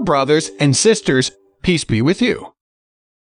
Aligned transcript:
brothers 0.00 0.50
and 0.58 0.76
sisters, 0.76 1.30
peace 1.62 1.84
be 1.84 2.02
with 2.02 2.20
you. 2.20 2.54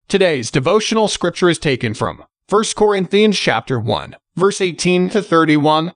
Today's 0.08 0.52
devotional 0.52 1.08
scripture 1.08 1.50
is 1.50 1.58
taken 1.58 1.96
from 1.96 2.24
1 2.50 2.64
Corinthians 2.76 3.40
chapter 3.40 3.80
1, 3.80 4.16
verse 4.36 4.62
18 4.62 5.10
to 5.10 5.24
31. 5.24 5.94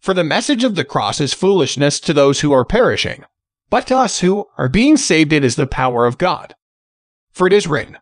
For 0.00 0.14
the 0.14 0.24
message 0.24 0.64
of 0.64 0.74
the 0.74 0.84
cross 0.84 1.20
is 1.20 1.34
foolishness 1.34 2.00
to 2.00 2.14
those 2.14 2.40
who 2.40 2.52
are 2.52 2.64
perishing, 2.64 3.24
but 3.68 3.86
to 3.88 3.96
us 3.96 4.20
who 4.20 4.46
are 4.56 4.70
being 4.70 4.96
saved 4.96 5.34
it 5.34 5.44
is 5.44 5.56
the 5.56 5.66
power 5.66 6.06
of 6.06 6.16
God. 6.16 6.54
For 7.30 7.46
it 7.46 7.52
is 7.52 7.66
written, 7.66 7.98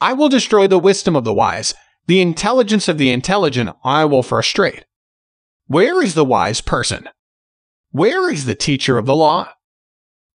I 0.00 0.14
will 0.14 0.30
destroy 0.30 0.66
the 0.66 0.78
wisdom 0.78 1.14
of 1.14 1.24
the 1.24 1.34
wise, 1.34 1.74
the 2.06 2.22
intelligence 2.22 2.88
of 2.88 2.96
the 2.96 3.10
intelligent 3.10 3.76
I 3.84 4.06
will 4.06 4.22
frustrate. 4.22 4.86
Where 5.66 6.02
is 6.02 6.14
the 6.14 6.24
wise 6.24 6.62
person? 6.62 7.10
Where 7.90 8.32
is 8.32 8.46
the 8.46 8.54
teacher 8.54 8.96
of 8.96 9.04
the 9.04 9.14
law? 9.14 9.52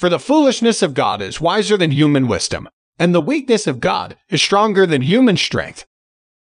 For 0.00 0.08
the 0.08 0.18
foolishness 0.18 0.80
of 0.80 0.94
God 0.94 1.20
is 1.20 1.42
wiser 1.42 1.76
than 1.76 1.90
human 1.90 2.26
wisdom, 2.26 2.70
and 2.98 3.14
the 3.14 3.20
weakness 3.20 3.66
of 3.66 3.80
God 3.80 4.16
is 4.30 4.40
stronger 4.40 4.86
than 4.86 5.02
human 5.02 5.36
strength. 5.36 5.84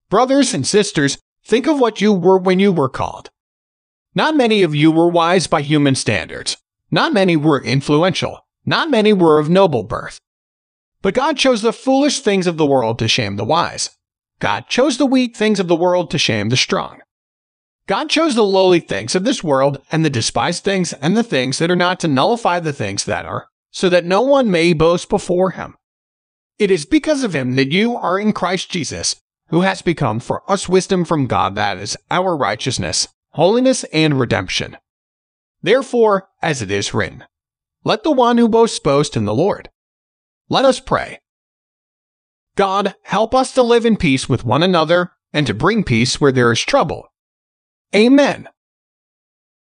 Brothers 0.09 0.55
and 0.55 0.65
sisters, 0.65 1.19
think 1.45 1.67
of 1.67 1.79
what 1.79 2.01
you 2.01 2.11
were 2.11 2.39
when 2.39 2.59
you 2.59 2.71
were 2.71 2.89
called. 2.89 3.29
Not 4.15 4.35
many 4.35 4.63
of 4.63 4.73
you 4.73 4.91
were 4.91 5.07
wise 5.07 5.45
by 5.45 5.61
human 5.61 5.93
standards. 5.93 6.57
Not 6.89 7.13
many 7.13 7.35
were 7.35 7.61
influential. 7.61 8.39
Not 8.65 8.89
many 8.89 9.13
were 9.13 9.37
of 9.37 9.47
noble 9.47 9.83
birth. 9.83 10.17
But 11.03 11.13
God 11.13 11.37
chose 11.37 11.61
the 11.61 11.71
foolish 11.71 12.21
things 12.21 12.47
of 12.47 12.57
the 12.57 12.65
world 12.65 12.97
to 12.97 13.07
shame 13.07 13.35
the 13.35 13.45
wise. 13.45 13.91
God 14.39 14.69
chose 14.69 14.97
the 14.97 15.05
weak 15.05 15.37
things 15.37 15.59
of 15.59 15.67
the 15.67 15.75
world 15.75 16.09
to 16.09 16.17
shame 16.17 16.49
the 16.49 16.57
strong. 16.57 17.01
God 17.87 18.09
chose 18.09 18.33
the 18.33 18.43
lowly 18.43 18.79
things 18.79 19.13
of 19.13 19.23
this 19.23 19.43
world 19.43 19.79
and 19.91 20.03
the 20.03 20.09
despised 20.09 20.63
things 20.63 20.93
and 20.93 21.15
the 21.15 21.23
things 21.23 21.59
that 21.59 21.69
are 21.69 21.75
not 21.75 21.99
to 21.99 22.07
nullify 22.07 22.59
the 22.59 22.73
things 22.73 23.05
that 23.05 23.25
are, 23.25 23.47
so 23.69 23.89
that 23.89 24.05
no 24.05 24.21
one 24.21 24.49
may 24.49 24.73
boast 24.73 25.07
before 25.07 25.51
him. 25.51 25.75
It 26.57 26.71
is 26.71 26.85
because 26.85 27.23
of 27.23 27.35
him 27.35 27.55
that 27.55 27.71
you 27.71 27.95
are 27.95 28.19
in 28.19 28.33
Christ 28.33 28.71
Jesus, 28.71 29.17
who 29.49 29.61
has 29.61 29.83
become 29.83 30.19
for 30.19 30.49
us 30.49 30.67
wisdom 30.67 31.05
from 31.05 31.27
God 31.27 31.53
that 31.55 31.77
is 31.77 31.95
our 32.09 32.35
righteousness, 32.35 33.07
holiness, 33.31 33.83
and 33.85 34.19
redemption. 34.19 34.77
Therefore, 35.61 36.29
as 36.41 36.63
it 36.63 36.71
is 36.71 36.93
written, 36.93 37.23
let 37.83 38.03
the 38.03 38.11
one 38.11 38.39
who 38.39 38.49
boasts 38.49 38.79
boast 38.79 39.15
in 39.15 39.25
the 39.25 39.33
Lord. 39.33 39.69
Let 40.49 40.65
us 40.65 40.79
pray. 40.79 41.19
God, 42.55 42.95
help 43.03 43.35
us 43.35 43.53
to 43.53 43.61
live 43.61 43.85
in 43.85 43.97
peace 43.97 44.27
with 44.27 44.45
one 44.45 44.63
another 44.63 45.11
and 45.33 45.45
to 45.45 45.53
bring 45.53 45.83
peace 45.83 46.19
where 46.19 46.31
there 46.31 46.51
is 46.51 46.61
trouble. 46.61 47.09
Amen. 47.95 48.49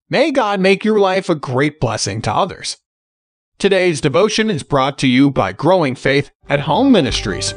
May 0.08 0.30
God 0.30 0.60
make 0.60 0.84
your 0.84 1.00
life 1.00 1.28
a 1.28 1.34
great 1.34 1.80
blessing 1.80 2.22
to 2.22 2.32
others. 2.32 2.76
Today's 3.58 4.00
devotion 4.00 4.48
is 4.48 4.62
brought 4.62 4.96
to 4.98 5.08
you 5.08 5.28
by 5.30 5.52
Growing 5.52 5.96
Faith 5.96 6.30
at 6.48 6.60
Home 6.60 6.92
Ministries. 6.92 7.54